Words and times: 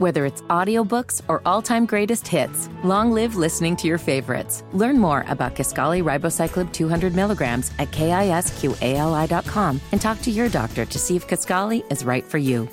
Whether 0.00 0.24
it's 0.24 0.40
audiobooks 0.48 1.20
or 1.28 1.42
all-time 1.44 1.84
greatest 1.84 2.26
hits, 2.26 2.70
long 2.82 3.12
live 3.12 3.36
listening 3.36 3.76
to 3.76 3.86
your 3.86 3.98
favorites. 3.98 4.64
Learn 4.72 4.98
more 4.98 5.26
about 5.28 5.54
Kisqali 5.54 6.02
Ribociclib 6.02 6.72
200 6.72 7.14
milligrams 7.14 7.70
at 7.78 7.90
kisqali.com 7.90 9.80
and 9.92 10.00
talk 10.00 10.22
to 10.22 10.30
your 10.30 10.48
doctor 10.48 10.86
to 10.86 10.98
see 10.98 11.16
if 11.16 11.28
Kisqali 11.28 11.84
is 11.92 12.02
right 12.02 12.24
for 12.24 12.38
you. 12.38 12.66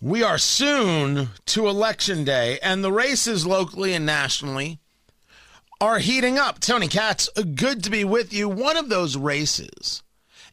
We 0.00 0.24
are 0.24 0.36
soon 0.36 1.28
to 1.46 1.68
election 1.68 2.24
day, 2.24 2.58
and 2.60 2.82
the 2.82 2.90
races 2.90 3.46
locally 3.46 3.94
and 3.94 4.04
nationally 4.04 4.80
are 5.80 6.00
heating 6.00 6.40
up. 6.40 6.58
Tony 6.58 6.88
Katz, 6.88 7.28
good 7.54 7.84
to 7.84 7.90
be 7.90 8.02
with 8.02 8.32
you. 8.32 8.48
One 8.48 8.76
of 8.76 8.88
those 8.88 9.16
races 9.16 10.02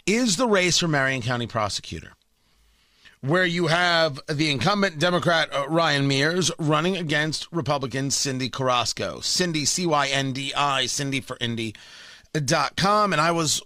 is 0.06 0.38
the 0.38 0.48
race 0.48 0.78
for 0.78 0.88
Marion 0.88 1.24
County 1.24 1.48
prosecutor, 1.48 2.12
where 3.22 3.46
you 3.46 3.68
have 3.68 4.20
the 4.28 4.50
incumbent 4.50 5.00
Democrat 5.00 5.54
uh, 5.54 5.68
Ryan 5.68 6.08
Mears 6.08 6.52
running 6.58 6.98
against 6.98 7.48
Republican 7.52 8.10
Cyndi 8.10 8.52
Carrasco. 8.52 9.20
Cyndi, 9.20 9.68
C 9.68 9.86
Y 9.86 10.08
N 10.08 10.34
D 10.34 10.54
I, 10.56 10.86
Cyndi 10.86 11.24
for 11.24 11.38
Indy.com. 11.40 13.14
And 13.14 13.22
I 13.22 13.32
was 13.32 13.62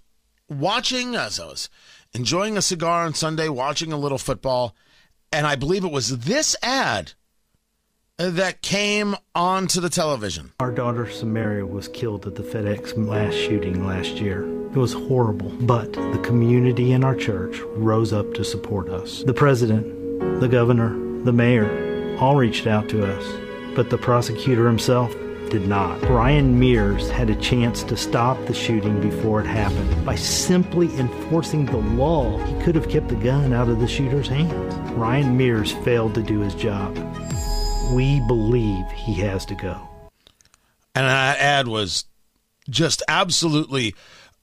watching 0.49 1.15
as 1.15 1.39
I 1.39 1.45
was 1.45 1.69
enjoying 2.13 2.57
a 2.57 2.61
cigar 2.61 3.05
on 3.05 3.13
Sunday, 3.13 3.49
watching 3.49 3.91
a 3.91 3.97
little 3.97 4.17
football, 4.17 4.75
and 5.31 5.47
I 5.47 5.55
believe 5.55 5.83
it 5.83 5.91
was 5.91 6.19
this 6.19 6.55
ad 6.61 7.13
that 8.17 8.61
came 8.61 9.15
onto 9.33 9.81
the 9.81 9.89
television. 9.89 10.53
Our 10.61 10.71
daughter 10.71 11.09
Samaria 11.09 11.65
was 11.65 11.89
killed 11.89 12.25
at 12.25 12.35
the 12.35 12.43
FedEx 12.43 12.95
mass 12.95 13.33
shooting 13.33 13.85
last 13.85 14.21
year. 14.21 14.43
It 14.71 14.77
was 14.77 14.93
horrible, 14.93 15.49
but 15.61 15.91
the 15.91 16.21
community 16.23 16.93
in 16.93 17.03
our 17.03 17.15
church 17.15 17.59
rose 17.75 18.13
up 18.13 18.33
to 18.35 18.45
support 18.45 18.89
us. 18.89 19.23
The 19.23 19.33
president, 19.33 20.39
the 20.39 20.47
governor, 20.47 20.89
the 21.23 21.33
mayor 21.33 22.17
all 22.17 22.37
reached 22.37 22.67
out 22.67 22.87
to 22.89 23.05
us, 23.05 23.75
but 23.75 23.89
the 23.89 23.97
prosecutor 23.97 24.65
himself 24.65 25.13
did 25.49 25.67
not. 25.67 26.01
Ryan 26.03 26.57
Mears 26.57 27.09
had 27.09 27.29
a 27.29 27.35
chance 27.35 27.83
to 27.83 27.97
stop 27.97 28.43
the 28.45 28.53
shooting 28.53 28.99
before 29.01 29.41
it 29.41 29.47
happened. 29.47 30.05
By 30.05 30.15
simply 30.15 30.87
enforcing 30.97 31.65
the 31.65 31.77
law, 31.77 32.37
he 32.37 32.63
could 32.63 32.75
have 32.75 32.89
kept 32.89 33.09
the 33.09 33.15
gun 33.15 33.51
out 33.51 33.67
of 33.67 33.81
the 33.81 33.87
shooter's 33.87 34.29
hands. 34.29 34.73
Ryan 34.91 35.35
Mears 35.35 35.73
failed 35.73 36.15
to 36.15 36.23
do 36.23 36.39
his 36.39 36.55
job 36.55 36.95
we 37.93 38.19
believe 38.21 38.85
he 38.91 39.13
has 39.15 39.45
to 39.45 39.55
go. 39.55 39.79
And 40.93 41.05
that 41.07 41.39
ad 41.39 41.67
was 41.67 42.05
just 42.69 43.03
absolutely 43.07 43.93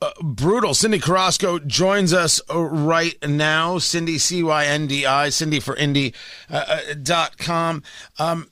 uh, 0.00 0.10
brutal. 0.22 0.72
Cyndi 0.72 1.00
Carrasco 1.00 1.58
joins 1.58 2.12
us 2.12 2.40
uh, 2.50 2.60
right 2.60 3.16
now. 3.26 3.78
Cyndi, 3.78 4.20
C 4.20 4.42
Y 4.42 4.66
N 4.66 4.86
D 4.86 5.06
I, 5.06 5.28
Cyndi 5.28 5.62
for 5.62 5.74
Indy 5.76 6.14
uh, 6.50 6.64
uh, 6.68 6.94
dot 7.02 7.38
com. 7.38 7.82
Um, 8.18 8.50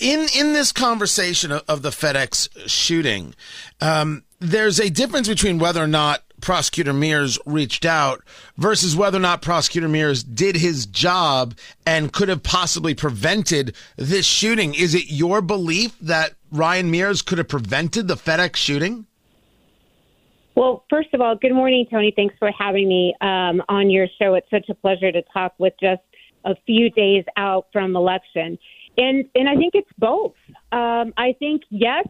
in 0.00 0.26
in 0.36 0.52
this 0.52 0.72
conversation 0.72 1.52
of, 1.52 1.62
of 1.68 1.82
the 1.82 1.90
FedEx 1.90 2.48
shooting, 2.68 3.34
um, 3.80 4.24
there's 4.40 4.78
a 4.80 4.90
difference 4.90 5.28
between 5.28 5.58
whether 5.58 5.82
or 5.82 5.88
not 5.88 6.22
Prosecutor 6.40 6.92
Mears 6.92 7.38
reached 7.46 7.84
out 7.84 8.22
versus 8.56 8.94
whether 8.94 9.18
or 9.18 9.20
not 9.20 9.42
Prosecutor 9.42 9.88
Mears 9.88 10.22
did 10.22 10.56
his 10.56 10.86
job 10.86 11.54
and 11.86 12.12
could 12.12 12.28
have 12.28 12.42
possibly 12.42 12.94
prevented 12.94 13.74
this 13.96 14.26
shooting. 14.26 14.74
Is 14.74 14.94
it 14.94 15.10
your 15.10 15.40
belief 15.40 15.98
that 16.00 16.34
Ryan 16.52 16.90
Mears 16.90 17.22
could 17.22 17.38
have 17.38 17.48
prevented 17.48 18.08
the 18.08 18.16
FedEx 18.16 18.56
shooting? 18.56 19.06
Well, 20.54 20.84
first 20.88 21.12
of 21.12 21.20
all, 21.20 21.36
good 21.36 21.52
morning, 21.52 21.86
Tony. 21.90 22.12
Thanks 22.16 22.34
for 22.38 22.50
having 22.50 22.88
me 22.88 23.14
um, 23.20 23.62
on 23.68 23.90
your 23.90 24.06
show. 24.18 24.34
It's 24.34 24.48
such 24.50 24.68
a 24.70 24.74
pleasure 24.74 25.12
to 25.12 25.22
talk 25.32 25.52
with 25.58 25.74
just 25.78 26.00
a 26.46 26.54
few 26.64 26.88
days 26.90 27.24
out 27.36 27.66
from 27.72 27.94
election. 27.94 28.58
And, 28.96 29.26
and 29.34 29.48
I 29.48 29.56
think 29.56 29.74
it's 29.74 29.90
both. 29.98 30.32
Um, 30.72 31.12
I 31.18 31.34
think, 31.38 31.62
yes, 31.68 32.06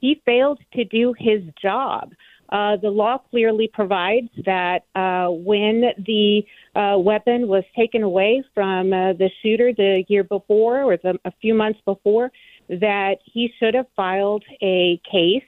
he 0.00 0.20
failed 0.26 0.60
to 0.74 0.84
do 0.84 1.14
his 1.18 1.42
job. 1.60 2.12
Uh, 2.50 2.76
the 2.76 2.88
law 2.88 3.18
clearly 3.30 3.68
provides 3.72 4.28
that 4.44 4.84
uh, 4.94 5.28
when 5.30 5.82
the 6.06 6.42
uh, 6.74 6.96
weapon 6.98 7.48
was 7.48 7.64
taken 7.74 8.02
away 8.02 8.42
from 8.54 8.92
uh, 8.92 9.12
the 9.14 9.30
shooter 9.42 9.72
the 9.72 10.04
year 10.08 10.22
before 10.22 10.82
or 10.82 10.96
the, 10.96 11.18
a 11.24 11.32
few 11.40 11.54
months 11.54 11.80
before, 11.84 12.30
that 12.68 13.16
he 13.24 13.50
should 13.58 13.74
have 13.74 13.86
filed 13.96 14.44
a 14.62 15.00
case 15.10 15.42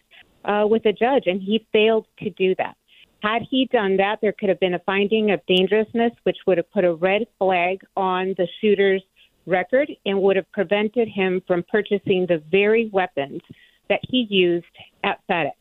uh, 0.44 0.64
with 0.66 0.84
a 0.87 0.92
judge, 0.92 1.25
and 1.26 1.41
he 1.41 1.64
failed 1.72 2.06
to 2.19 2.31
do 2.31 2.54
that. 2.56 2.76
Had 3.22 3.42
he 3.48 3.69
done 3.72 3.97
that, 3.97 4.19
there 4.20 4.32
could 4.32 4.48
have 4.48 4.60
been 4.60 4.75
a 4.75 4.78
finding 4.81 5.32
of 5.32 5.41
dangerousness, 5.47 6.12
which 6.22 6.38
would 6.47 6.56
have 6.56 6.70
put 6.70 6.84
a 6.84 6.94
red 6.94 7.26
flag 7.38 7.81
on 7.97 8.34
the 8.38 8.47
shooter's 8.60 9.03
record 9.47 9.91
and 10.04 10.20
would 10.20 10.37
have 10.37 10.50
prevented 10.53 11.08
him 11.08 11.42
from 11.47 11.64
purchasing 11.70 12.26
the 12.28 12.42
very 12.50 12.91
weapons 12.92 13.41
that 13.88 14.00
he 14.08 14.26
used 14.28 14.66
at 15.03 15.20
FedEx 15.28 15.54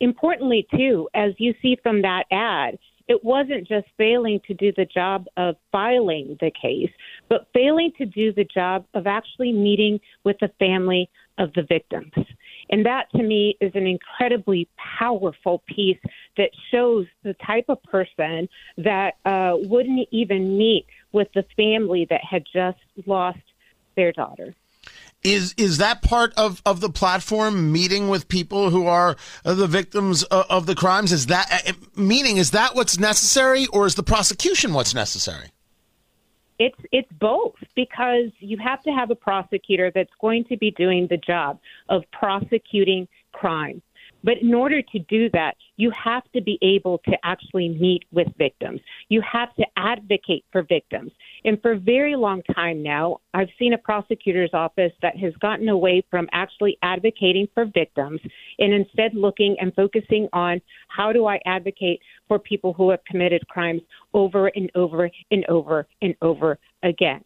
importantly, 0.00 0.66
too, 0.74 1.08
as 1.14 1.32
you 1.38 1.54
see 1.62 1.76
from 1.82 2.02
that 2.02 2.24
ad, 2.30 2.78
it 3.08 3.24
wasn't 3.24 3.66
just 3.66 3.86
failing 3.98 4.40
to 4.46 4.54
do 4.54 4.72
the 4.76 4.84
job 4.84 5.26
of 5.36 5.56
filing 5.72 6.36
the 6.40 6.52
case, 6.62 6.90
but 7.28 7.48
failing 7.52 7.90
to 7.98 8.06
do 8.06 8.32
the 8.32 8.44
job 8.44 8.84
of 8.94 9.08
actually 9.08 9.52
meeting 9.52 9.98
with 10.22 10.36
the 10.40 10.50
family 10.60 11.10
of 11.36 11.52
the 11.54 11.62
victims. 11.62 12.12
And 12.70 12.86
that 12.86 13.10
to 13.16 13.22
me 13.24 13.56
is 13.60 13.72
an 13.74 13.86
incredibly 13.86 14.68
powerful 14.98 15.62
piece 15.66 15.98
that 16.36 16.50
shows 16.70 17.06
the 17.24 17.34
type 17.44 17.64
of 17.68 17.82
person 17.82 18.48
that 18.76 19.14
uh, 19.24 19.54
wouldn't 19.56 20.06
even 20.12 20.56
meet 20.56 20.86
with 21.10 21.26
the 21.34 21.44
family 21.56 22.06
that 22.10 22.20
had 22.22 22.44
just 22.52 22.78
lost 23.06 23.38
their 23.96 24.12
daughter. 24.12 24.54
Is 25.22 25.54
is 25.58 25.78
that 25.78 26.00
part 26.00 26.32
of, 26.38 26.62
of 26.64 26.80
the 26.80 26.88
platform 26.88 27.70
meeting 27.72 28.08
with 28.08 28.26
people 28.28 28.70
who 28.70 28.86
are 28.86 29.16
the 29.44 29.66
victims 29.66 30.22
of, 30.24 30.46
of 30.48 30.66
the 30.66 30.74
crimes? 30.74 31.12
Is 31.12 31.26
that 31.26 31.62
uh, 31.68 31.72
meaning 31.94 32.38
is 32.38 32.52
that 32.52 32.74
what's 32.74 32.98
necessary, 32.98 33.66
or 33.66 33.84
is 33.84 33.96
the 33.96 34.02
prosecution 34.02 34.72
what's 34.72 34.94
necessary? 34.94 35.48
It's 36.58 36.78
it's 36.90 37.12
both 37.12 37.54
because 37.74 38.30
you 38.38 38.56
have 38.58 38.82
to 38.84 38.90
have 38.92 39.10
a 39.10 39.14
prosecutor 39.14 39.90
that's 39.94 40.12
going 40.20 40.44
to 40.44 40.56
be 40.56 40.70
doing 40.70 41.06
the 41.06 41.18
job 41.18 41.60
of 41.90 42.04
prosecuting 42.12 43.06
crime. 43.32 43.82
But 44.22 44.38
in 44.42 44.54
order 44.54 44.82
to 44.82 44.98
do 45.00 45.30
that, 45.30 45.56
you 45.76 45.90
have 45.92 46.22
to 46.34 46.40
be 46.40 46.58
able 46.62 46.98
to 47.06 47.12
actually 47.24 47.68
meet 47.68 48.04
with 48.12 48.28
victims. 48.36 48.80
You 49.08 49.22
have 49.22 49.54
to 49.56 49.64
advocate 49.76 50.44
for 50.52 50.62
victims. 50.62 51.12
And 51.44 51.60
for 51.62 51.72
a 51.72 51.78
very 51.78 52.16
long 52.16 52.42
time 52.54 52.82
now, 52.82 53.18
I've 53.32 53.48
seen 53.58 53.72
a 53.72 53.78
prosecutor's 53.78 54.50
office 54.52 54.92
that 55.02 55.16
has 55.16 55.32
gotten 55.40 55.68
away 55.68 56.04
from 56.10 56.28
actually 56.32 56.76
advocating 56.82 57.48
for 57.54 57.64
victims 57.64 58.20
and 58.58 58.72
instead 58.72 59.14
looking 59.14 59.56
and 59.60 59.74
focusing 59.74 60.28
on 60.32 60.60
how 60.88 61.12
do 61.12 61.26
I 61.26 61.40
advocate 61.46 62.00
for 62.28 62.38
people 62.38 62.72
who 62.74 62.90
have 62.90 63.00
committed 63.04 63.46
crimes 63.48 63.82
over 64.12 64.48
and 64.48 64.70
over 64.74 65.10
and 65.30 65.44
over 65.48 65.86
and 66.02 66.14
over 66.20 66.58
again 66.82 67.22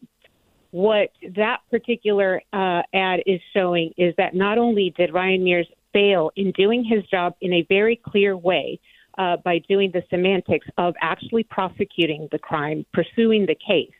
what 0.75 1.11
that 1.37 1.59
particular 1.71 2.41
uh, 2.51 2.81
ad 2.93 3.21
is 3.25 3.39
showing 3.53 3.93
is 3.97 4.13
that 4.17 4.35
not 4.35 4.57
only 4.57 4.93
did 4.97 5.13
Ryan 5.13 5.41
Mears 5.41 5.67
fail 5.95 6.29
in 6.35 6.51
doing 6.51 6.83
his 6.83 7.03
job 7.05 7.35
in 7.39 7.53
a 7.53 7.65
very 7.69 7.95
clear 7.95 8.35
way 8.35 8.79
uh, 9.17 9.37
by 9.37 9.59
doing 9.69 9.91
the 9.93 10.03
semantics 10.09 10.67
of 10.77 10.93
actually 11.01 11.43
prosecuting 11.43 12.27
the 12.33 12.37
crime, 12.37 12.85
pursuing 12.93 13.45
the 13.45 13.55
case. 13.55 13.93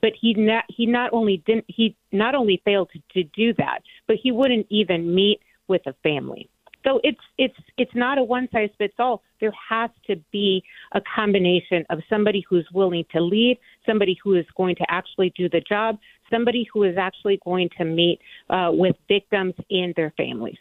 But 0.00 0.12
he 0.20 0.34
not 0.34 0.64
he 0.68 0.86
not 0.86 1.12
only 1.12 1.42
didn't 1.46 1.66
he 1.68 1.94
not 2.10 2.34
only 2.34 2.60
failed 2.64 2.90
to, 2.92 3.22
to 3.22 3.28
do 3.36 3.54
that, 3.58 3.80
but 4.08 4.16
he 4.20 4.32
wouldn't 4.32 4.66
even 4.70 5.14
meet 5.14 5.40
with 5.68 5.82
a 5.86 5.94
family. 6.02 6.48
So 6.84 7.00
it's 7.04 7.20
it's 7.38 7.54
it's 7.76 7.94
not 7.94 8.18
a 8.18 8.24
one 8.24 8.48
size 8.52 8.70
fits 8.78 8.94
all. 8.98 9.22
There 9.40 9.52
has 9.70 9.90
to 10.08 10.16
be 10.32 10.64
a 10.92 11.00
combination 11.14 11.84
of 11.90 12.00
somebody 12.10 12.44
who's 12.48 12.66
willing 12.72 13.04
to 13.12 13.20
lead, 13.20 13.58
somebody 13.86 14.18
who 14.24 14.34
is 14.34 14.46
going 14.56 14.74
to 14.76 14.84
actually 14.88 15.32
do 15.36 15.48
the 15.48 15.60
job, 15.60 15.98
somebody 16.32 16.66
who 16.72 16.82
is 16.82 16.96
actually 16.98 17.38
going 17.44 17.68
to 17.78 17.84
meet 17.84 18.18
uh, 18.50 18.70
with 18.72 18.96
victims 19.06 19.54
and 19.70 19.94
their 19.94 20.12
families 20.16 20.58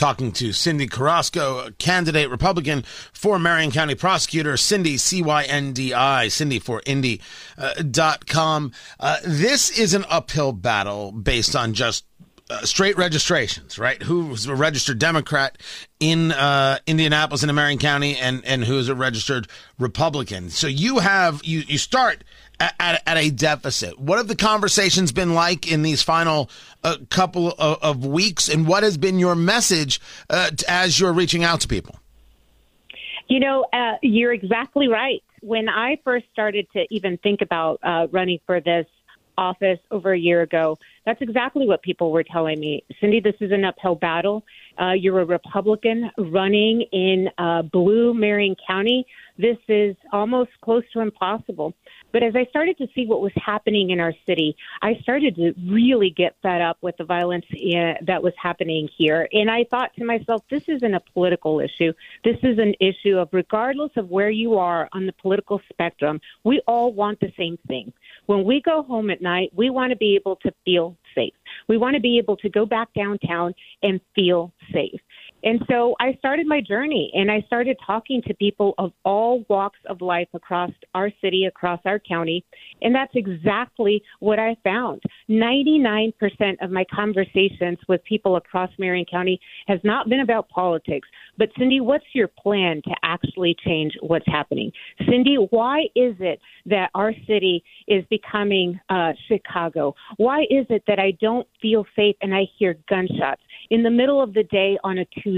talking 0.00 0.32
to 0.32 0.48
Cyndi 0.48 0.90
Carrasco, 0.90 1.70
candidate 1.78 2.30
Republican 2.30 2.82
for 3.12 3.38
Marion 3.38 3.70
County 3.70 3.94
prosecutor, 3.94 4.54
Cyndi, 4.54 4.98
C 4.98 5.20
Y 5.20 5.42
N 5.44 5.74
D 5.74 5.92
I, 5.92 6.26
Cyndi 6.28 6.60
for 6.60 6.82
Indy.com. 6.86 8.72
Uh, 8.98 9.02
uh, 9.02 9.16
this 9.24 9.70
is 9.78 9.92
an 9.92 10.06
uphill 10.08 10.52
battle 10.52 11.12
based 11.12 11.54
on 11.54 11.74
just 11.74 12.06
uh, 12.48 12.62
straight 12.62 12.96
registrations, 12.96 13.78
right? 13.78 14.02
Who's 14.02 14.46
a 14.46 14.54
registered 14.54 14.98
Democrat 14.98 15.58
in 16.00 16.32
uh, 16.32 16.78
Indianapolis 16.86 17.42
and 17.42 17.54
Marion 17.54 17.78
County, 17.78 18.16
and 18.16 18.42
and 18.46 18.64
who 18.64 18.78
is 18.78 18.88
a 18.88 18.94
registered 18.94 19.48
Republican. 19.78 20.48
So 20.48 20.66
you 20.66 21.00
have 21.00 21.44
you 21.44 21.60
you 21.60 21.76
start 21.76 22.24
at, 22.60 23.02
at, 23.06 23.16
a 23.16 23.30
deficit. 23.30 23.98
What 23.98 24.18
have 24.18 24.28
the 24.28 24.36
conversations 24.36 25.12
been 25.12 25.34
like 25.34 25.70
in 25.70 25.82
these 25.82 26.02
final 26.02 26.50
uh, 26.84 26.98
couple 27.08 27.48
of, 27.58 27.78
of, 27.82 28.06
weeks, 28.06 28.48
and 28.48 28.66
what 28.66 28.82
has 28.82 28.98
been 28.98 29.18
your 29.18 29.34
message 29.34 30.00
uh, 30.28 30.50
as 30.68 31.00
you're 31.00 31.12
reaching 31.12 31.42
out 31.42 31.60
to 31.62 31.68
people? 31.68 31.98
You 33.28 33.40
know, 33.40 33.66
uh, 33.72 33.96
you're 34.02 34.32
exactly 34.32 34.88
right. 34.88 35.22
When 35.40 35.68
I 35.68 35.98
first 36.04 36.26
started 36.32 36.66
to 36.74 36.86
even 36.90 37.16
think 37.18 37.40
about 37.40 37.80
uh, 37.82 38.08
running 38.10 38.40
for 38.46 38.60
this 38.60 38.86
office 39.38 39.78
over 39.90 40.12
a 40.12 40.18
year 40.18 40.42
ago, 40.42 40.78
that's 41.06 41.22
exactly 41.22 41.66
what 41.66 41.82
people 41.82 42.12
were 42.12 42.22
telling 42.22 42.60
me. 42.60 42.84
Cyndi, 43.00 43.22
this 43.22 43.34
is 43.40 43.52
an 43.52 43.64
uphill 43.64 43.94
battle. 43.94 44.44
Uh, 44.80 44.92
you're 44.92 45.20
a 45.20 45.24
Republican 45.24 46.10
running 46.18 46.82
in 46.92 47.28
uh, 47.38 47.62
blue 47.62 48.14
Marion 48.14 48.56
County. 48.66 49.06
This 49.38 49.56
is 49.68 49.96
almost 50.12 50.50
close 50.62 50.84
to 50.92 51.00
impossible. 51.00 51.74
But 52.12 52.22
as 52.22 52.34
I 52.36 52.44
started 52.46 52.76
to 52.78 52.88
see 52.94 53.06
what 53.06 53.20
was 53.20 53.32
happening 53.36 53.90
in 53.90 54.00
our 54.00 54.12
city, 54.26 54.56
I 54.82 54.96
started 55.02 55.36
to 55.36 55.54
really 55.66 56.10
get 56.10 56.36
fed 56.42 56.60
up 56.60 56.78
with 56.82 56.96
the 56.96 57.04
violence 57.04 57.46
in, 57.50 57.94
that 58.06 58.22
was 58.22 58.34
happening 58.40 58.88
here. 58.96 59.28
And 59.32 59.50
I 59.50 59.64
thought 59.70 59.94
to 59.96 60.04
myself, 60.04 60.42
this 60.50 60.64
isn't 60.68 60.94
a 60.94 61.00
political 61.00 61.60
issue. 61.60 61.92
This 62.24 62.36
is 62.42 62.58
an 62.58 62.74
issue 62.80 63.16
of 63.18 63.28
regardless 63.32 63.92
of 63.96 64.10
where 64.10 64.30
you 64.30 64.58
are 64.58 64.88
on 64.92 65.06
the 65.06 65.12
political 65.12 65.60
spectrum, 65.72 66.20
we 66.44 66.60
all 66.66 66.92
want 66.92 67.20
the 67.20 67.32
same 67.36 67.58
thing. 67.68 67.92
When 68.26 68.44
we 68.44 68.60
go 68.60 68.82
home 68.82 69.10
at 69.10 69.22
night, 69.22 69.50
we 69.54 69.70
want 69.70 69.90
to 69.90 69.96
be 69.96 70.16
able 70.16 70.36
to 70.36 70.52
feel 70.64 70.89
safe. 71.14 71.34
We 71.68 71.76
want 71.76 71.94
to 71.94 72.00
be 72.00 72.18
able 72.18 72.36
to 72.38 72.48
go 72.48 72.66
back 72.66 72.88
downtown 72.94 73.54
and 73.82 74.00
feel 74.14 74.52
safe. 74.72 75.00
And 75.42 75.60
so 75.70 75.94
I 76.00 76.14
started 76.18 76.46
my 76.46 76.60
journey 76.60 77.10
and 77.14 77.30
I 77.30 77.42
started 77.46 77.76
talking 77.86 78.22
to 78.26 78.34
people 78.34 78.74
of 78.78 78.92
all 79.04 79.44
walks 79.48 79.78
of 79.88 80.00
life 80.00 80.28
across 80.34 80.70
our 80.94 81.10
city, 81.20 81.46
across 81.46 81.80
our 81.84 81.98
county. 81.98 82.44
And 82.82 82.94
that's 82.94 83.12
exactly 83.14 84.02
what 84.20 84.38
I 84.38 84.56
found. 84.62 85.02
99% 85.30 86.12
of 86.60 86.70
my 86.70 86.84
conversations 86.92 87.78
with 87.88 88.02
people 88.04 88.36
across 88.36 88.70
Marion 88.78 89.06
County 89.10 89.40
has 89.66 89.80
not 89.84 90.08
been 90.08 90.20
about 90.20 90.48
politics. 90.48 91.08
But 91.38 91.50
Cyndi, 91.58 91.80
what's 91.80 92.04
your 92.12 92.28
plan 92.28 92.82
to 92.84 92.94
actually 93.02 93.56
change 93.64 93.92
what's 94.00 94.26
happening? 94.26 94.72
Cyndi, 95.02 95.48
why 95.50 95.82
is 95.94 96.14
it 96.20 96.40
that 96.66 96.90
our 96.94 97.12
city 97.26 97.64
is 97.88 98.04
becoming 98.10 98.78
uh, 98.88 99.12
Chicago? 99.28 99.94
Why 100.16 100.42
is 100.42 100.66
it 100.68 100.82
that 100.86 100.98
I 100.98 101.12
don't 101.20 101.46
feel 101.62 101.86
safe 101.96 102.16
and 102.20 102.34
I 102.34 102.42
hear 102.58 102.76
gunshots 102.88 103.42
in 103.70 103.82
the 103.82 103.90
middle 103.90 104.22
of 104.22 104.34
the 104.34 104.44
day 104.44 104.78
on 104.84 104.98
a 104.98 105.04
Tuesday? 105.04 105.29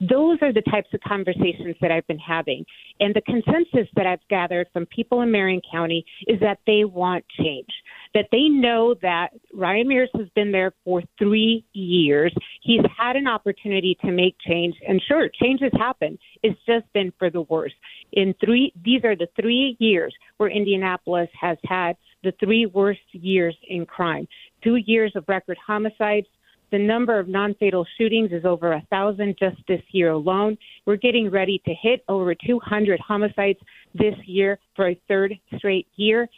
Those 0.00 0.38
are 0.42 0.52
the 0.52 0.62
types 0.62 0.88
of 0.92 1.00
conversations 1.00 1.76
that 1.80 1.90
I've 1.90 2.06
been 2.06 2.18
having. 2.18 2.64
And 3.00 3.14
the 3.14 3.22
consensus 3.22 3.88
that 3.96 4.06
I've 4.06 4.26
gathered 4.28 4.68
from 4.72 4.86
people 4.86 5.20
in 5.22 5.30
Marion 5.30 5.62
County 5.70 6.04
is 6.26 6.40
that 6.40 6.58
they 6.66 6.84
want 6.84 7.24
change, 7.38 7.68
that 8.14 8.28
they 8.32 8.48
know 8.48 8.94
that 9.02 9.30
Ryan 9.52 9.88
Mears 9.88 10.10
has 10.14 10.28
been 10.34 10.52
there 10.52 10.72
for 10.84 11.02
three 11.18 11.64
years. 11.72 12.34
He's 12.62 12.80
had 12.96 13.16
an 13.16 13.26
opportunity 13.26 13.96
to 14.04 14.10
make 14.10 14.36
change. 14.46 14.74
And 14.86 15.02
sure, 15.06 15.28
change 15.28 15.60
has 15.62 15.72
happened. 15.76 16.18
It's 16.42 16.58
just 16.66 16.90
been 16.92 17.12
for 17.18 17.30
the 17.30 17.42
worse. 17.42 17.74
In 18.12 18.34
three, 18.44 18.72
these 18.84 19.04
are 19.04 19.16
the 19.16 19.28
three 19.40 19.76
years 19.78 20.14
where 20.36 20.50
Indianapolis 20.50 21.28
has 21.40 21.58
had 21.64 21.96
the 22.22 22.32
three 22.40 22.66
worst 22.66 23.00
years 23.12 23.56
in 23.68 23.86
crime. 23.86 24.26
Two 24.62 24.76
years 24.76 25.12
of 25.14 25.24
record 25.28 25.58
homicides, 25.64 26.26
the 26.72 26.78
number 26.78 27.18
of 27.18 27.28
non 27.28 27.54
fatal 27.54 27.86
shootings 27.96 28.32
is 28.32 28.44
over 28.44 28.72
a 28.72 28.82
thousand 28.90 29.36
just 29.38 29.56
this 29.68 29.82
year 29.92 30.10
alone. 30.10 30.58
We're 30.84 30.96
getting 30.96 31.30
ready 31.30 31.62
to 31.64 31.74
hit 31.80 32.04
over 32.08 32.34
200 32.34 33.00
homicides 33.00 33.58
this 33.94 34.14
year 34.26 34.58
for 34.74 34.88
a 34.88 35.00
third 35.08 35.34
straight 35.56 35.86
year. 35.96 36.28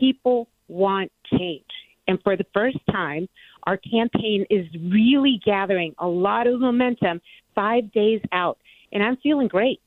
People 0.00 0.48
want 0.68 1.10
change. 1.38 1.64
And 2.08 2.18
for 2.22 2.36
the 2.36 2.46
first 2.54 2.78
time, 2.90 3.28
our 3.64 3.76
campaign 3.76 4.46
is 4.50 4.66
really 4.92 5.40
gathering 5.44 5.94
a 5.98 6.06
lot 6.06 6.46
of 6.46 6.60
momentum 6.60 7.20
five 7.54 7.90
days 7.92 8.20
out. 8.32 8.58
And 8.92 9.02
I'm 9.02 9.16
feeling 9.16 9.48
great. 9.48 9.80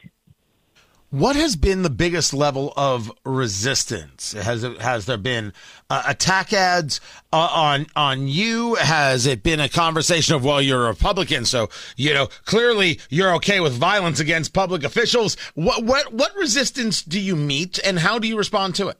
What 1.11 1.35
has 1.35 1.55
been 1.55 1.81
the 1.81 1.89
biggest 1.89 2.35
level 2.35 2.71
of 2.77 3.11
resistance? 3.25 4.33
Has 4.33 4.61
has 4.79 5.07
there 5.07 5.17
been 5.17 5.53
uh, 5.89 6.03
attack 6.05 6.53
ads 6.53 7.01
uh, 7.33 7.49
on 7.51 7.87
on 7.95 8.27
you? 8.27 8.75
Has 8.75 9.25
it 9.25 9.41
been 9.41 9.59
a 9.59 9.67
conversation 9.67 10.35
of 10.35 10.43
well, 10.43 10.61
you're 10.61 10.85
a 10.85 10.89
Republican, 10.89 11.45
so 11.45 11.69
you 11.95 12.13
know 12.13 12.27
clearly 12.45 12.99
you're 13.09 13.33
okay 13.35 13.59
with 13.59 13.73
violence 13.73 14.19
against 14.19 14.53
public 14.53 14.83
officials? 14.83 15.35
What 15.55 15.83
what 15.83 16.13
what 16.13 16.35
resistance 16.35 17.01
do 17.01 17.19
you 17.19 17.35
meet, 17.35 17.79
and 17.83 17.97
how 17.97 18.19
do 18.19 18.27
you 18.27 18.37
respond 18.37 18.75
to 18.75 18.89
it? 18.89 18.97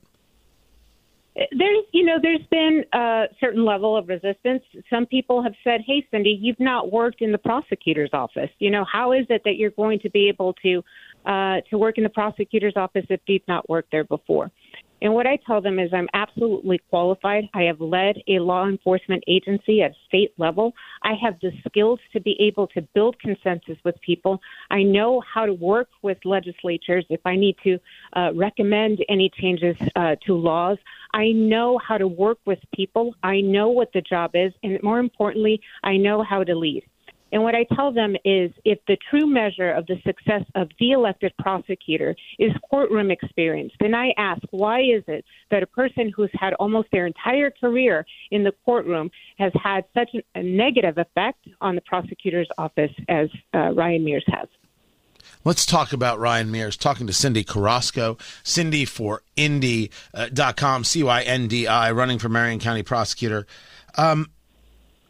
There's, 1.36 1.84
you 1.92 2.04
know, 2.04 2.18
there's 2.20 2.44
been 2.50 2.84
a 2.92 3.26
certain 3.38 3.64
level 3.64 3.96
of 3.96 4.08
resistance. 4.08 4.64
Some 4.90 5.06
people 5.06 5.42
have 5.44 5.54
said, 5.62 5.80
"Hey, 5.86 6.04
Cyndi, 6.12 6.36
you've 6.38 6.58
not 6.58 6.90
worked 6.90 7.22
in 7.22 7.30
the 7.30 7.38
prosecutor's 7.38 8.10
office. 8.12 8.50
You 8.58 8.70
know, 8.70 8.84
how 8.84 9.12
is 9.12 9.26
it 9.30 9.42
that 9.44 9.54
you're 9.56 9.70
going 9.70 10.00
to 10.00 10.10
be 10.10 10.28
able 10.28 10.54
to 10.64 10.82
uh, 11.26 11.60
to 11.70 11.78
work 11.78 11.98
in 11.98 12.04
the 12.04 12.10
prosecutor's 12.10 12.76
office 12.76 13.06
if 13.08 13.20
you've 13.26 13.46
not 13.48 13.68
worked 13.68 13.90
there 13.90 14.04
before. 14.04 14.50
And 15.02 15.14
what 15.14 15.26
I 15.26 15.36
tell 15.46 15.60
them 15.60 15.78
is 15.78 15.90
I'm 15.92 16.08
absolutely 16.12 16.78
qualified. 16.90 17.48
I 17.54 17.62
have 17.62 17.80
led 17.80 18.16
a 18.28 18.38
law 18.38 18.66
enforcement 18.66 19.24
agency 19.26 19.82
at 19.82 19.92
state 20.06 20.32
level. 20.36 20.74
I 21.02 21.14
have 21.14 21.40
the 21.40 21.52
skills 21.66 22.00
to 22.12 22.20
be 22.20 22.36
able 22.40 22.66
to 22.68 22.82
build 22.94 23.18
consensus 23.18 23.78
with 23.84 23.98
people. 24.02 24.40
I 24.70 24.82
know 24.82 25.22
how 25.22 25.46
to 25.46 25.54
work 25.54 25.88
with 26.02 26.18
legislatures 26.24 27.06
if 27.08 27.20
I 27.24 27.36
need 27.36 27.56
to 27.64 27.78
uh, 28.12 28.32
recommend 28.34 29.02
any 29.08 29.30
changes 29.30 29.76
uh, 29.96 30.16
to 30.26 30.34
laws. 30.34 30.78
I 31.14 31.32
know 31.32 31.78
how 31.78 31.96
to 31.96 32.06
work 32.06 32.38
with 32.44 32.58
people. 32.74 33.14
I 33.22 33.40
know 33.40 33.70
what 33.70 33.92
the 33.94 34.02
job 34.02 34.32
is. 34.34 34.52
And 34.62 34.82
more 34.82 34.98
importantly, 34.98 35.62
I 35.82 35.96
know 35.96 36.22
how 36.22 36.44
to 36.44 36.54
lead. 36.54 36.84
And 37.32 37.42
what 37.42 37.54
I 37.54 37.64
tell 37.74 37.92
them 37.92 38.16
is 38.24 38.50
if 38.64 38.78
the 38.86 38.96
true 39.08 39.26
measure 39.26 39.70
of 39.70 39.86
the 39.86 39.96
success 40.04 40.42
of 40.54 40.68
the 40.78 40.92
elected 40.92 41.32
prosecutor 41.38 42.16
is 42.38 42.52
courtroom 42.68 43.10
experience, 43.10 43.72
then 43.80 43.94
I 43.94 44.12
ask, 44.16 44.42
why 44.50 44.80
is 44.80 45.02
it 45.06 45.24
that 45.50 45.62
a 45.62 45.66
person 45.66 46.12
who's 46.14 46.30
had 46.34 46.54
almost 46.54 46.88
their 46.92 47.06
entire 47.06 47.50
career 47.50 48.04
in 48.30 48.44
the 48.44 48.52
courtroom 48.64 49.10
has 49.38 49.52
had 49.62 49.84
such 49.94 50.10
a 50.34 50.42
negative 50.42 50.98
effect 50.98 51.46
on 51.60 51.74
the 51.74 51.80
prosecutor's 51.82 52.48
office 52.58 52.92
as 53.08 53.28
uh, 53.54 53.72
Ryan 53.72 54.04
Mears 54.04 54.24
has? 54.28 54.48
Let's 55.44 55.64
talk 55.64 55.92
about 55.92 56.18
Ryan 56.18 56.50
Mears. 56.50 56.76
Talking 56.76 57.06
to 57.06 57.12
Cyndi 57.12 57.46
Carrasco, 57.46 58.16
Cyndi 58.44 58.86
for 58.86 59.22
Indy.com, 59.36 60.80
uh, 60.80 60.84
C 60.84 61.02
Y 61.02 61.22
N 61.22 61.48
D 61.48 61.66
I, 61.66 61.92
running 61.92 62.18
for 62.18 62.28
Marion 62.28 62.58
County 62.58 62.82
prosecutor. 62.82 63.46
Um, 63.96 64.30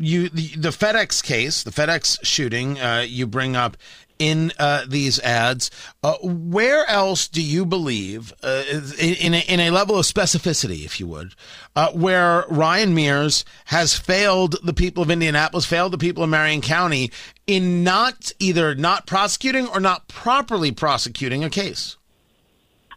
you 0.01 0.29
the, 0.29 0.49
the, 0.57 0.71
FedEx 0.71 1.23
case, 1.23 1.63
the 1.63 1.71
FedEx 1.71 2.19
shooting, 2.25 2.81
uh, 2.81 3.05
you 3.07 3.27
bring 3.27 3.57
up 3.57 3.77
in 4.19 4.53
uh, 4.59 4.85
these 4.87 5.19
ads. 5.21 5.71
Uh, 6.03 6.15
where 6.23 6.89
else 6.89 7.27
do 7.27 7.43
you 7.43 7.65
believe, 7.65 8.33
uh, 8.43 8.63
in, 8.99 9.35
a, 9.35 9.41
in 9.49 9.61
a 9.61 9.71
level 9.71 9.97
of 9.97 10.05
specificity, 10.05 10.85
if 10.85 11.01
you 11.01 11.07
would, 11.07 11.35
uh, 11.75 11.91
where 11.93 12.45
Ryan 12.49 12.95
Mears 12.95 13.45
has 13.67 13.97
failed 13.97 14.57
the 14.63 14.75
people 14.75 15.03
of 15.03 15.11
Indianapolis, 15.11 15.65
failed 15.65 15.93
the 15.93 15.99
people 15.99 16.23
of 16.23 16.29
Marion 16.29 16.61
County 16.61 17.11
in 17.47 17.83
not 17.83 18.31
either 18.39 18.75
not 18.75 19.07
prosecuting 19.07 19.67
or 19.69 19.81
not 19.81 20.07
properly 20.07 20.71
prosecuting 20.71 21.43
a 21.43 21.51
case? 21.51 21.97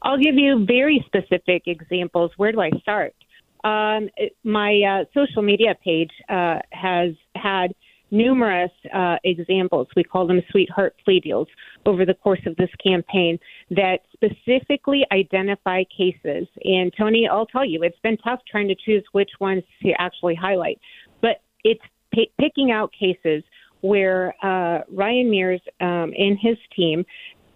I'll 0.02 0.18
give 0.18 0.36
you 0.36 0.66
very 0.66 1.04
specific 1.08 1.64
examples. 1.66 2.32
Where 2.36 2.52
do 2.52 2.60
I 2.60 2.72
start? 2.82 3.16
Um, 3.64 4.10
my 4.44 4.82
uh, 4.82 5.06
social 5.14 5.42
media 5.42 5.76
page 5.84 6.12
uh, 6.30 6.60
has 6.72 7.12
had 7.36 7.74
numerous 8.14 8.72
uh, 8.94 9.16
examples. 9.24 9.88
We 9.96 10.04
call 10.04 10.28
them 10.28 10.42
sweetheart 10.52 10.96
plea 11.04 11.20
deals 11.20 11.48
over 11.86 12.06
the 12.06 12.14
course 12.14 12.42
of 12.46 12.56
this 12.58 12.70
campaign 12.82 13.40
that 13.72 14.00
specifically 14.14 15.04
identify 15.12 15.84
cases. 15.86 16.48
And 16.64 16.94
Tony, 16.98 17.28
I'll 17.28 17.48
tell 17.48 17.66
you, 17.66 17.82
it's 17.82 18.00
been 18.04 18.18
tough 18.18 18.40
trying 18.50 18.68
to 18.68 18.76
choose 18.76 19.04
which 19.14 19.32
ones 19.40 19.64
to 19.82 19.92
actually 19.98 20.36
highlight, 20.36 20.80
but 21.22 21.42
it's 21.64 21.82
p- 22.14 22.32
picking 22.40 22.72
out 22.72 22.92
cases 22.98 23.44
where 23.82 24.34
uh, 24.44 24.84
Ryan 24.90 25.32
Mears 25.32 25.62
um, 25.82 26.14
and 26.16 26.38
his 26.40 26.58
team 26.76 27.04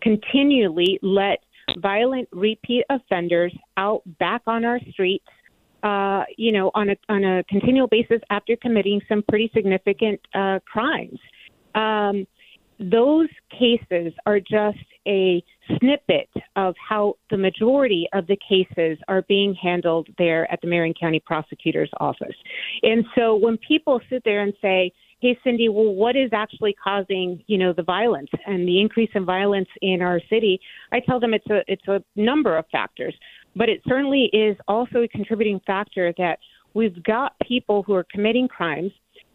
continually 0.02 1.00
let 1.04 1.40
violent 1.80 2.28
repeat 2.32 2.84
offenders 2.90 3.54
out 3.78 4.02
back 4.20 4.42
on 4.48 4.66
our 4.66 4.80
streets 4.92 5.26
uh, 5.84 6.24
you 6.38 6.52
know, 6.52 6.72
on 6.74 6.90
a 6.90 6.96
on 7.10 7.24
a 7.24 7.44
continual 7.46 7.88
basis 7.88 8.22
after 8.30 8.56
committing 8.56 9.02
some 9.08 9.24
pretty 9.28 9.52
significant 9.54 10.20
uh, 10.34 10.60
crimes. 10.66 11.20
Um, 11.76 12.26
those 12.80 13.30
cases 13.52 14.14
are 14.26 14.40
just 14.40 14.78
a 15.08 15.44
snippet 15.80 16.30
of 16.56 16.76
how 16.78 17.16
the 17.32 17.38
majority 17.38 18.08
of 18.14 18.28
the 18.28 18.38
cases 18.48 19.00
are 19.08 19.24
being 19.24 19.56
handled 19.56 20.08
there 20.18 20.52
at 20.52 20.62
the 20.62 20.68
Marion 20.68 20.94
County 21.00 21.20
Prosecutor's 21.20 21.90
Office. 22.00 22.36
And 22.84 23.06
so 23.16 23.36
when 23.36 23.58
people 23.58 24.00
sit 24.10 24.24
there 24.26 24.42
and 24.42 24.54
say, 24.62 24.92
"Hey, 25.20 25.40
Cyndi, 25.44 25.72
well, 25.72 25.94
what 25.94 26.16
is 26.16 26.30
actually 26.34 26.74
causing 26.74 27.44
you 27.48 27.58
know 27.58 27.74
the 27.74 27.84
violence 27.84 28.30
and 28.46 28.68
the 28.68 28.80
increase 28.80 29.10
in 29.16 29.26
violence 29.26 29.70
in 29.82 30.02
our 30.02 30.20
city?" 30.30 30.60
I 30.92 31.00
tell 31.00 31.20
them 31.20 31.34
it's 31.34 31.48
a 31.48 31.64
it's 31.68 31.88
a 31.88 32.04
number 32.16 32.58
of 32.58 32.66
factors. 32.72 33.16
But 33.58 33.70
it 33.70 33.82
certainly 33.88 34.30
is 34.34 34.56
also 34.68 35.02
a 35.02 35.08
contributing 35.08 35.60
factor 35.66 36.14
that 36.18 36.38
we've 36.74 37.02
got 37.04 37.34
people 37.40 37.84
who 37.84 37.94
are 37.96 38.06
committing 38.14 38.48
crimes 38.48 38.92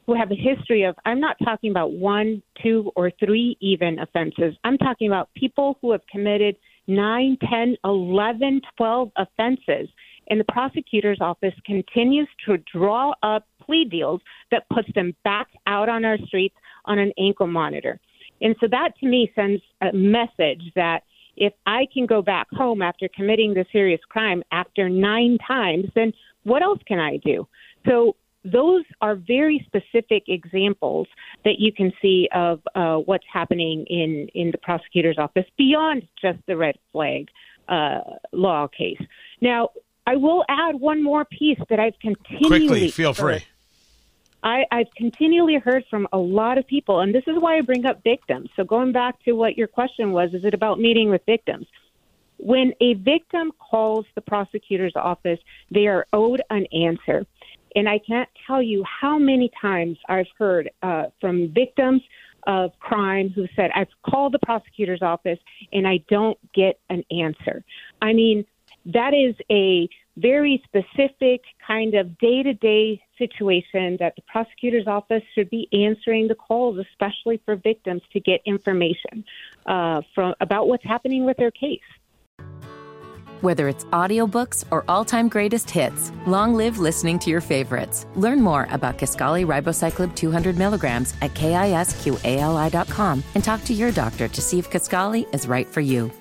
who 0.07 0.15
have 0.15 0.31
a 0.31 0.35
history 0.35 0.83
of, 0.85 0.95
I'm 1.05 1.21
not 1.21 1.37
talking 1.45 1.71
about 1.71 1.93
one, 1.93 2.43
two, 2.63 2.91
or 2.97 3.11
three 3.25 3.57
even 3.61 3.99
offenses. 3.99 4.55
I'm 4.65 4.79
talking 4.79 5.09
about 5.09 5.33
people 5.35 5.79
who 5.81 5.93
have 5.93 6.03
committed 6.11 6.57
nine, 6.87 7.37
ten, 7.49 7.77
eleven, 7.85 8.61
twelve 8.77 9.11
offenses. 9.17 9.89
And 10.29 10.39
the 10.41 10.53
prosecutor's 10.53 11.19
office 11.21 11.55
continues 11.67 12.29
to 12.47 12.59
draw 12.73 13.15
up 13.23 13.45
plea 13.65 13.85
deals 13.85 14.21
that 14.51 14.69
puts 14.73 14.89
them 14.95 15.15
back 15.25 15.49
out 15.67 15.89
on 15.89 16.05
our 16.05 16.19
streets 16.27 16.57
on 16.85 16.99
an 16.99 17.13
ankle 17.19 17.49
monitor. 17.49 17.99
And 18.41 18.57
so 18.61 18.67
that 18.71 18.91
to 19.01 19.07
me 19.07 19.31
sends 19.37 19.63
a 19.81 19.93
message 19.93 20.63
that 20.75 21.03
if 21.37 21.53
I 21.67 21.87
can 21.93 22.07
go 22.07 22.23
back 22.23 22.49
home 22.53 22.83
after 22.83 23.09
committing 23.15 23.55
the 23.55 23.65
serious 23.73 24.01
crime 24.09 24.43
after 24.53 24.89
nine 24.89 25.39
times, 25.47 25.87
then 25.95 26.13
what 26.45 26.63
else 26.63 26.81
can 26.87 26.99
I 26.99 27.19
do? 27.19 27.47
So 27.87 28.17
those 28.45 28.85
are 29.01 29.15
very 29.15 29.65
specific 29.67 30.25
examples 30.27 31.07
that 31.45 31.59
you 31.59 31.73
can 31.73 31.93
see 32.03 32.29
of 32.35 32.61
uh, 32.75 32.97
what's 32.97 33.25
happening 33.33 33.87
in, 33.89 34.29
in 34.35 34.51
the 34.51 34.59
prosecutor's 34.59 35.19
office 35.19 35.47
beyond 35.57 36.03
just 36.21 36.39
the 36.47 36.57
red 36.57 36.77
flag 36.91 37.29
uh, 37.69 38.01
law 38.33 38.67
case. 38.67 39.01
Now, 39.41 39.71
I 40.07 40.17
will 40.17 40.45
add 40.49 40.75
one 40.81 41.03
more 41.03 41.25
piece 41.25 41.59
that 41.71 41.79
I've 41.79 41.99
continually 42.01 42.67
quickly 42.67 42.91
feel 42.91 43.15
free. 43.15 43.45
I, 44.43 44.65
I've 44.73 44.93
continually 44.97 45.57
heard 45.57 45.85
from 45.89 46.09
a 46.13 46.19
lot 46.19 46.59
of 46.59 46.67
people, 46.67 47.01
and 47.01 47.15
this 47.15 47.25
is 47.27 47.37
why 47.39 47.59
I 47.59 47.61
bring 47.61 47.87
up 47.87 48.03
victims. 48.03 48.51
So 48.57 48.65
going 48.65 48.93
back 48.93 49.23
to 49.25 49.33
what 49.33 49.57
your 49.57 49.69
question 49.69 50.13
was, 50.13 50.35
is 50.35 50.45
it 50.45 50.55
about 50.55 50.81
meeting 50.81 51.11
with 51.11 51.23
victims? 51.27 51.67
When 52.39 52.73
a 52.81 52.95
victim 52.95 53.53
calls 53.59 54.05
the 54.17 54.21
prosecutor's 54.21 54.95
office, 54.97 55.39
they 55.71 55.87
are 55.87 56.07
owed 56.13 56.43
an 56.51 56.67
answer. 56.73 57.25
And 57.77 57.89
I 57.89 58.01
can't 58.01 58.29
tell 58.47 58.61
you 58.61 58.85
how 58.85 59.19
many 59.19 59.51
times 59.61 59.97
I've 60.09 60.27
heard 60.37 60.71
uh, 60.83 61.05
from 61.21 61.53
victims 61.55 62.03
of 62.47 62.73
crime 62.81 63.31
who 63.31 63.47
said, 63.55 63.71
I've 63.75 63.89
called 64.05 64.33
the 64.33 64.41
prosecutor's 64.41 65.03
office 65.03 65.39
and 65.73 65.87
I 65.87 65.99
don't 66.09 66.37
get 66.53 66.81
an 66.91 67.05
answer. 67.11 67.63
I 68.03 68.13
mean, 68.13 68.45
that 68.87 69.15
is 69.15 69.35
a 69.51 69.89
very 70.17 70.63
specific 70.65 71.43
kind 71.67 71.95
of 71.95 72.19
day 72.19 72.43
to 72.43 72.53
day 72.55 73.03
situation 73.19 73.97
that 74.01 74.15
the 74.17 74.23
prosecutor's 74.27 74.87
office 74.87 75.23
should 75.35 75.49
be 75.49 75.69
answering 75.73 76.29
the 76.29 76.35
calls, 76.35 76.79
especially 76.79 77.41
for 77.45 77.57
victims, 77.57 78.03
to 78.13 78.21
get 78.21 78.41
information 78.45 79.25
uh, 79.67 80.03
from 80.15 80.35
about 80.41 80.69
what's 80.69 80.85
happening 80.85 81.25
with 81.25 81.37
their 81.37 81.51
case. 81.51 81.81
Whether 83.41 83.69
it's 83.69 83.85
audiobooks 83.87 84.65
or 84.71 84.85
all-time 84.87 85.29
greatest 85.29 85.69
hits, 85.69 86.13
long 86.29 86.55
live 86.55 86.79
listening 86.79 87.19
to 87.21 87.31
your 87.31 87.41
favorites. 87.41 88.07
Learn 88.15 88.41
more 88.41 88.69
about 88.71 88.99
Kisqali 88.99 89.45
Ribociclib 89.45 90.15
200 90.15 90.57
milligrams 90.57 91.15
at 91.23 91.35
kisqali.com 91.35 93.25
and 93.35 93.43
talk 93.43 93.65
to 93.65 93.75
your 93.75 93.91
doctor 93.91 94.29
to 94.29 94.41
see 94.41 94.61
if 94.61 94.71
Kisqali 94.71 95.33
is 95.35 95.49
right 95.49 95.67
for 95.67 95.81
you. 95.81 96.13